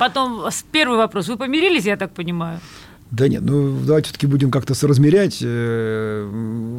[0.01, 1.29] Потом с- первый вопрос.
[1.29, 2.59] Вы помирились, я так понимаю?
[3.13, 5.39] Да нет, ну давайте все-таки будем как-то соразмерять.
[5.43, 6.29] Э,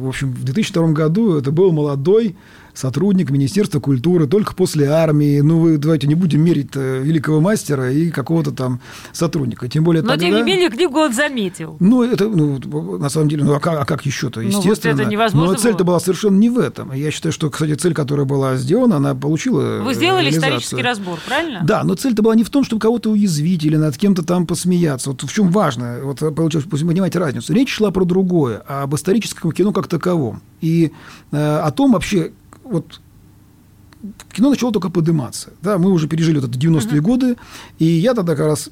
[0.02, 2.36] В общем, в 2002 году это был молодой
[2.74, 5.40] сотрудник Министерства культуры, только после армии.
[5.40, 8.80] Ну, вы давайте не будем мерить э, великого мастера и какого-то там
[9.12, 9.68] сотрудника.
[9.68, 10.26] Тем более Но, тогда...
[10.26, 11.76] тем не менее, книгу он заметил.
[11.80, 12.58] Ну, это, ну,
[12.98, 15.00] на самом деле, ну, а как, а как еще-то, Ну, вот естественно.
[15.00, 16.92] это невозможно Но цель-то была совершенно не в этом.
[16.92, 21.60] Я считаю, что, кстати, цель, которая была сделана, она получила Вы сделали исторический разбор, правильно?
[21.64, 25.10] Да, но цель-то была не в том, чтобы кого-то уязвить или над кем-то там посмеяться.
[25.10, 27.52] Вот в чем важно, вот получилось, пусть вы понимаете разницу.
[27.52, 30.42] Речь шла про другое, об историческом кино как таковом.
[30.60, 30.92] И
[31.32, 32.32] э, о том вообще,
[32.70, 33.00] вот
[34.32, 35.50] кино начало только подниматься.
[35.62, 37.36] Да, мы уже пережили вот это 90-е годы,
[37.78, 38.70] и я тогда как раз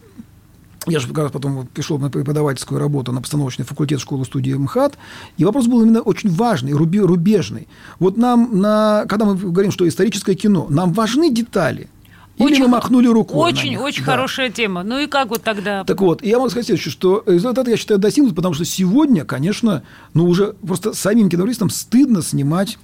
[0.86, 4.96] я же как раз потом пришел на преподавательскую работу на постановочный факультет школы студии МХАТ,
[5.36, 7.68] и вопрос был именно очень важный, рубежный.
[7.98, 11.90] Вот нам, на, когда мы говорим, что историческое кино, нам важны детали.
[12.38, 14.12] Или Очень- мы махнули рукой Очень, очень Да.
[14.12, 14.84] хорошая тема.
[14.84, 15.82] Ну и как вот тогда?
[15.82, 19.82] Так вот, я могу сказать следующее, что результат, я считаю, достигнут, потому что сегодня, конечно,
[20.14, 22.78] ну уже просто самим киновистам стыдно снимать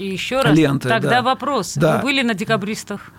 [0.00, 1.22] И еще раз, ленты, тогда да.
[1.22, 1.74] вопрос.
[1.76, 1.98] Да.
[1.98, 3.12] Вы были на декабристах?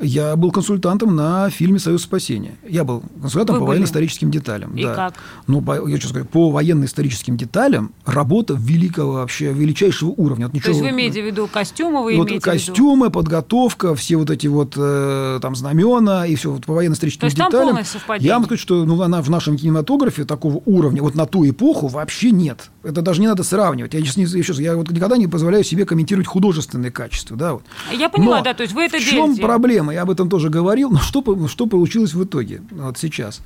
[0.00, 2.54] Я был консультантом на фильме «Союз спасения».
[2.66, 4.76] Я был консультантом Вы по военно-историческим деталям.
[4.76, 4.94] И да.
[4.94, 5.14] как?
[5.48, 10.48] Ну, по, я что скажу, по военно-историческим деталям работа великого вообще, величайшего уровня.
[10.48, 14.30] То ничего, есть вы имеете в виду костюмы, вы вот имеете костюмы, подготовка, все вот
[14.30, 17.68] эти вот э, там знамена и все вот по военно-историческим То есть там деталям.
[17.70, 18.28] полное совпадение?
[18.28, 21.88] Я вам скажу, что ну, она в нашем кинематографе такого уровня вот на ту эпоху
[21.88, 22.70] вообще нет.
[22.88, 23.92] Это даже не надо сравнивать.
[23.92, 27.36] Я, сейчас не, еще раз, я вот никогда не позволяю себе комментировать художественные качества.
[27.36, 27.62] Да, вот.
[27.92, 29.42] Я поняла, Но да, то есть вы это в чем делаете.
[29.42, 29.92] проблема?
[29.92, 30.90] Я об этом тоже говорил.
[30.90, 33.42] Но что, что получилось в итоге вот сейчас?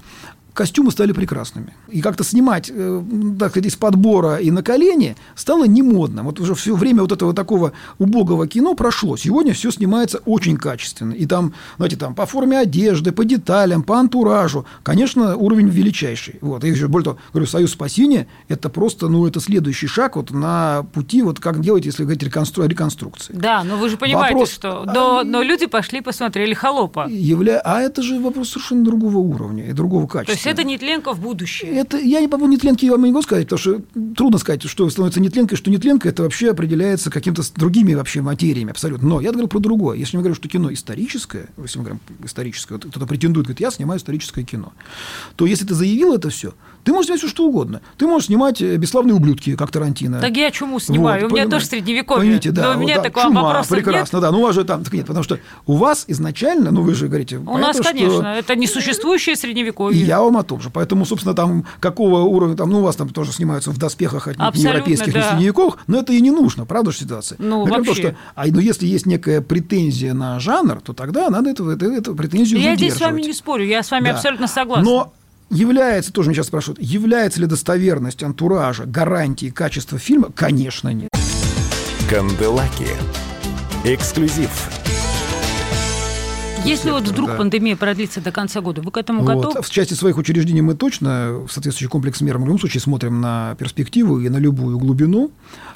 [0.54, 1.74] Костюмы стали прекрасными.
[1.88, 3.02] И как-то снимать, э,
[3.38, 6.22] так сказать, из подбора и на колени стало не модно.
[6.22, 9.16] Вот уже все время вот этого такого убогого кино прошло.
[9.16, 11.12] Сегодня все снимается очень качественно.
[11.12, 14.66] И там, знаете, там по форме одежды, по деталям, по антуражу.
[14.82, 16.36] Конечно, уровень величайший.
[16.42, 16.64] Вот.
[16.64, 20.84] И еще более того, говорю, «Союз спасения»– это просто, ну, это следующий шаг вот на
[20.92, 23.32] пути, вот как делать, если говорить реконстру- о реконструкции.
[23.34, 24.84] Да, но вы же понимаете, Вопрос- что...
[24.84, 27.06] Но, но люди пошли посмотрели «Холопа».
[27.08, 27.60] Явля...
[27.64, 30.41] А это же вопрос совершенно другого уровня и другого качества.
[30.48, 31.72] Есть это нетленка в будущее.
[31.72, 33.82] Это, я не поводу нетленки я вам не могу сказать, потому что
[34.16, 39.08] трудно сказать, что становится нетленкой, что нетленка, это вообще определяется какими-то другими вообще материями абсолютно.
[39.08, 39.96] Но я говорю про другое.
[39.96, 43.70] Если мы говорим, что кино историческое, если мы говорим историческое, вот кто-то претендует, говорит, я
[43.70, 44.72] снимаю историческое кино,
[45.36, 47.80] то если ты заявил это все, ты можешь снимать все, что угодно.
[47.96, 50.20] Ты можешь снимать э, «Бесславные ублюдки», как Тарантино.
[50.20, 51.50] Так я чуму снимаю, Вот, у меня понимаете.
[51.50, 52.22] тоже средневековье.
[52.22, 54.30] Поймите, да, но у вот меня да, такого чума, вопроса прекрасно, да.
[54.30, 57.06] Ну, у вас же там так нет, потому что у вас изначально, ну, вы же
[57.06, 57.36] говорите...
[57.36, 57.46] нет.
[57.46, 60.00] У нас, понятно, что- конечно, это несуществующее средневековье.
[60.00, 60.70] и я вам о том же.
[60.70, 64.56] Поэтому, собственно, там какого уровня, там, ну, у вас там тоже снимаются в доспехах от
[64.56, 65.30] европейских да.
[65.30, 67.36] средневековых, но это и не нужно, правда же ситуация?
[67.38, 67.92] Ну, вообще.
[67.92, 71.92] То, что, а, но если есть некая претензия на жанр, то тогда надо эту, эту,
[71.92, 74.14] эту претензию Я здесь с вами не спорю, я с вами да.
[74.14, 74.84] абсолютно согласна.
[74.84, 75.12] Но
[75.52, 80.30] является, тоже меня сейчас спрашивают, является ли достоверность антуража гарантией качества фильма?
[80.34, 81.10] Конечно, нет.
[82.08, 82.88] Канделаки.
[83.84, 84.81] Эксклюзив.
[86.64, 87.36] Если вот вдруг да.
[87.36, 89.34] пандемия продлится до конца года, вы к этому вот.
[89.34, 89.62] готовы?
[89.62, 93.56] В части своих учреждений мы точно в соответствующий комплекс мер в любом случае смотрим на
[93.58, 95.32] перспективу и на любую глубину.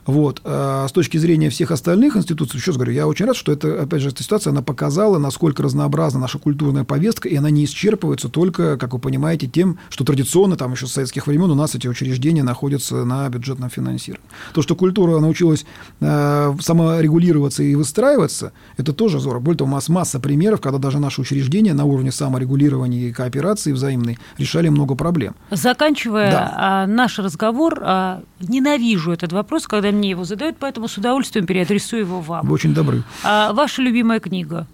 [0.06, 0.40] Вот.
[0.44, 3.82] А с точки зрения всех остальных институций, еще раз говорю, я очень рад, что это,
[3.82, 8.28] опять же, эта ситуация, она показала, насколько разнообразна наша культурная повестка, и она не исчерпывается
[8.28, 11.88] только, как вы понимаете, тем, что традиционно, там еще с советских времен у нас эти
[11.88, 14.26] учреждения находятся на бюджетном финансировании.
[14.54, 15.66] То, что культура научилась
[16.00, 19.40] э, саморегулироваться и выстраиваться, это тоже здорово.
[19.40, 23.72] Более того, у нас масса примеров, когда даже наши учреждения на уровне саморегулирования и кооперации
[23.72, 25.34] взаимной решали много проблем.
[25.50, 26.54] Заканчивая да.
[26.56, 32.00] А, наш разговор, а, ненавижу этот вопрос, когда мне его задают, поэтому с удовольствием переадресую
[32.00, 32.46] его вам.
[32.46, 33.02] Вы очень добры.
[33.24, 34.66] А, ваша любимая книга?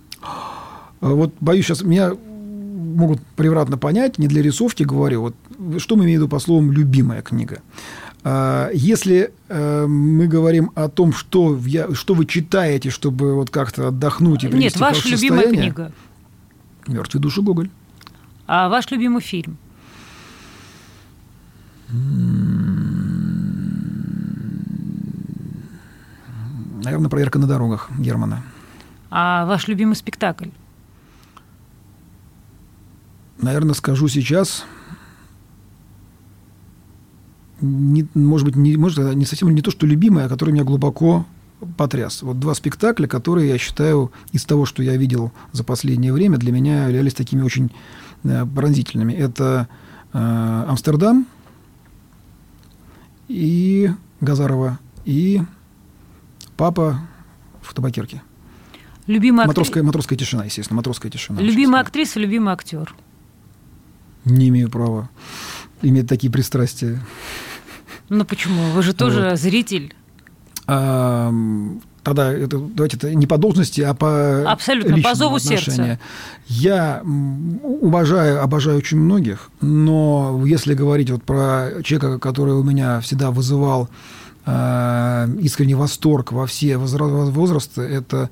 [1.00, 2.12] Вот боюсь, сейчас меня
[2.92, 5.22] могут превратно понять, не для рисовки говорю.
[5.22, 5.34] Вот
[5.80, 7.60] что мы имеем в виду по словам «любимая книга»?
[8.24, 13.88] А, если э, мы говорим о том, что, я, что вы читаете, чтобы вот как-то
[13.88, 15.92] отдохнуть и привести Нет, ваша любимая книга.
[16.86, 17.70] Мертвые души Гоголь.
[18.46, 19.56] А ваш любимый фильм?
[26.84, 28.42] Наверное, проверка на дорогах Германа.
[29.10, 30.48] А ваш любимый спектакль?
[33.40, 34.64] Наверное, скажу сейчас.
[37.62, 41.24] Не, может быть, не, может, не совсем не то, что любимый, а который меня глубоко
[41.76, 42.22] потряс.
[42.22, 46.50] Вот два спектакля, которые, я считаю, из того, что я видел за последнее время, для
[46.50, 47.70] меня являлись такими очень
[48.24, 49.12] э, пронзительными.
[49.12, 49.68] Это
[50.12, 51.26] э, Амстердам
[53.28, 55.40] и Газарова, и
[56.56, 57.00] Папа
[57.60, 58.22] в табакерке.
[59.06, 61.40] Любимая матросская, матросская тишина, естественно, матросская тишина.
[61.40, 62.94] Любимая актриса, любимый актер.
[64.24, 65.08] Не имею права
[65.82, 67.00] иметь такие пристрастия.
[68.12, 68.70] Ну почему?
[68.72, 69.38] Вы же тоже вот.
[69.38, 69.94] зритель.
[70.66, 71.32] А,
[72.02, 75.98] тогда это, давайте это не по должности, а по Абсолютно, по зову сердца.
[76.46, 83.30] Я уважаю, обожаю очень многих, но если говорить вот про человека, который у меня всегда
[83.30, 83.88] вызывал
[84.44, 87.82] Э, искренний восторг во все возрасты.
[87.82, 88.28] Это,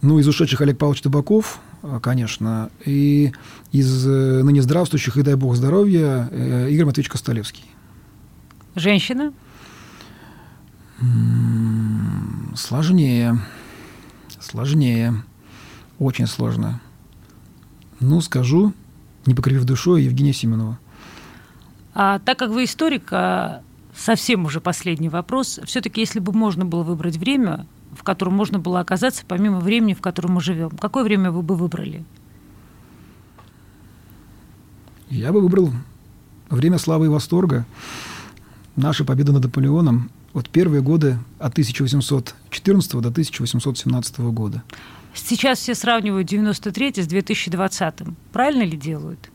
[0.00, 3.32] ну, из ушедших Олег Павлович Табаков, э, конечно, и
[3.70, 6.28] из э, ныне здравствующих, и дай бог здоровья,
[6.68, 7.64] Игорь Матвеевич Костолевский.
[8.74, 9.32] Женщина?
[12.54, 13.38] Сложнее.
[14.40, 15.22] Сложнее.
[15.98, 16.80] Очень сложно.
[18.00, 18.72] Ну, скажу,
[19.26, 20.78] не покривив душой, Евгения Сименова.
[21.94, 23.62] А так как вы историк, а
[23.94, 25.60] совсем уже последний вопрос.
[25.64, 30.00] Все-таки, если бы можно было выбрать время, в котором можно было оказаться, помимо времени, в
[30.00, 32.04] котором мы живем, какое время вы бы выбрали?
[35.10, 35.70] Я бы выбрал
[36.48, 37.66] время славы и восторга.
[38.76, 40.10] Наша победа над Наполеоном.
[40.32, 44.62] Вот первые годы от 1814 до 1817 года.
[45.14, 47.94] Сейчас все сравнивают 93 с 2020.
[48.32, 49.30] Правильно ли делают?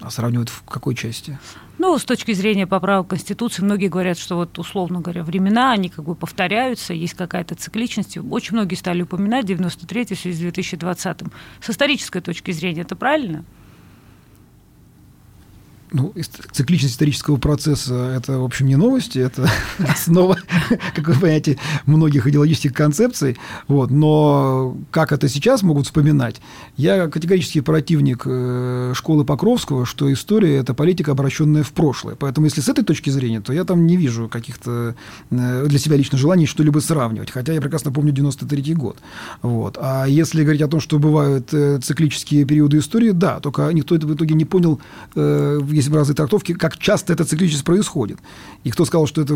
[0.00, 1.38] А сравнивают в какой части?
[1.78, 6.04] Ну, с точки зрения поправок Конституции, многие говорят, что вот, условно говоря, времена, они как
[6.04, 8.16] бы повторяются, есть какая-то цикличность.
[8.16, 11.32] Очень многие стали упоминать 93-й в связи с 2020-м.
[11.60, 13.44] С исторической точки зрения это правильно?
[15.96, 16.12] Ну,
[16.52, 20.36] цикличность исторического процесса– это, в общем, не новости, это основа,
[20.94, 23.38] как вы понимаете, многих идеологических концепций.
[23.66, 23.90] Вот.
[23.90, 26.40] Но как это сейчас могут вспоминать?
[26.76, 32.14] Я категорически противник э, школы Покровского, что история– это политика, обращенная в прошлое.
[32.14, 34.94] Поэтому, если с этой точки зрения, то я там не вижу каких-то
[35.30, 37.30] э, для себя лично желаний что-либо сравнивать.
[37.30, 38.98] Хотя я прекрасно помню 93 год.
[39.40, 39.78] Вот.
[39.80, 44.06] А если говорить о том, что бывают э, циклические периоды истории, да, только никто это
[44.06, 44.78] в итоге не понял,
[45.14, 48.18] если в разные трактовки, как часто эта цикличность происходит.
[48.64, 49.34] И кто сказал, что это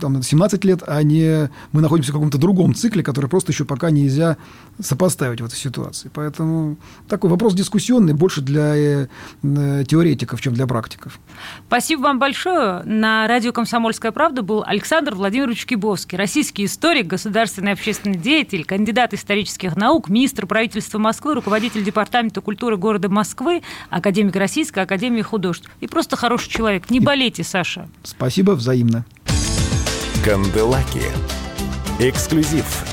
[0.00, 3.90] там, 17 лет, а не мы находимся в каком-то другом цикле, который просто еще пока
[3.90, 4.36] нельзя
[4.80, 6.10] сопоставить в этой ситуации.
[6.12, 6.76] Поэтому
[7.08, 9.06] такой вопрос дискуссионный, больше для э,
[9.42, 11.18] теоретиков, чем для практиков.
[11.66, 12.82] Спасибо вам большое.
[12.84, 19.76] На радио «Комсомольская правда» был Александр Владимирович Кибовский, российский историк, государственный общественный деятель, кандидат исторических
[19.76, 25.68] наук, министр правительства Москвы, руководитель Департамента культуры города Москвы, академик Российской академии художеств.
[25.82, 26.90] И просто хороший человек.
[26.90, 27.88] Не болейте, Саша.
[28.04, 29.04] Спасибо взаимно.
[30.24, 31.02] Канделаки.
[31.98, 32.91] Эксклюзив.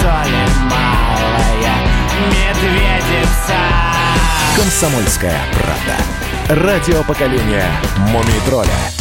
[0.00, 1.74] То ли малая
[2.28, 3.58] медведица.
[4.56, 6.64] Комсомольская правда.
[6.64, 7.70] Радио поколения
[8.08, 8.99] Мумий тролля.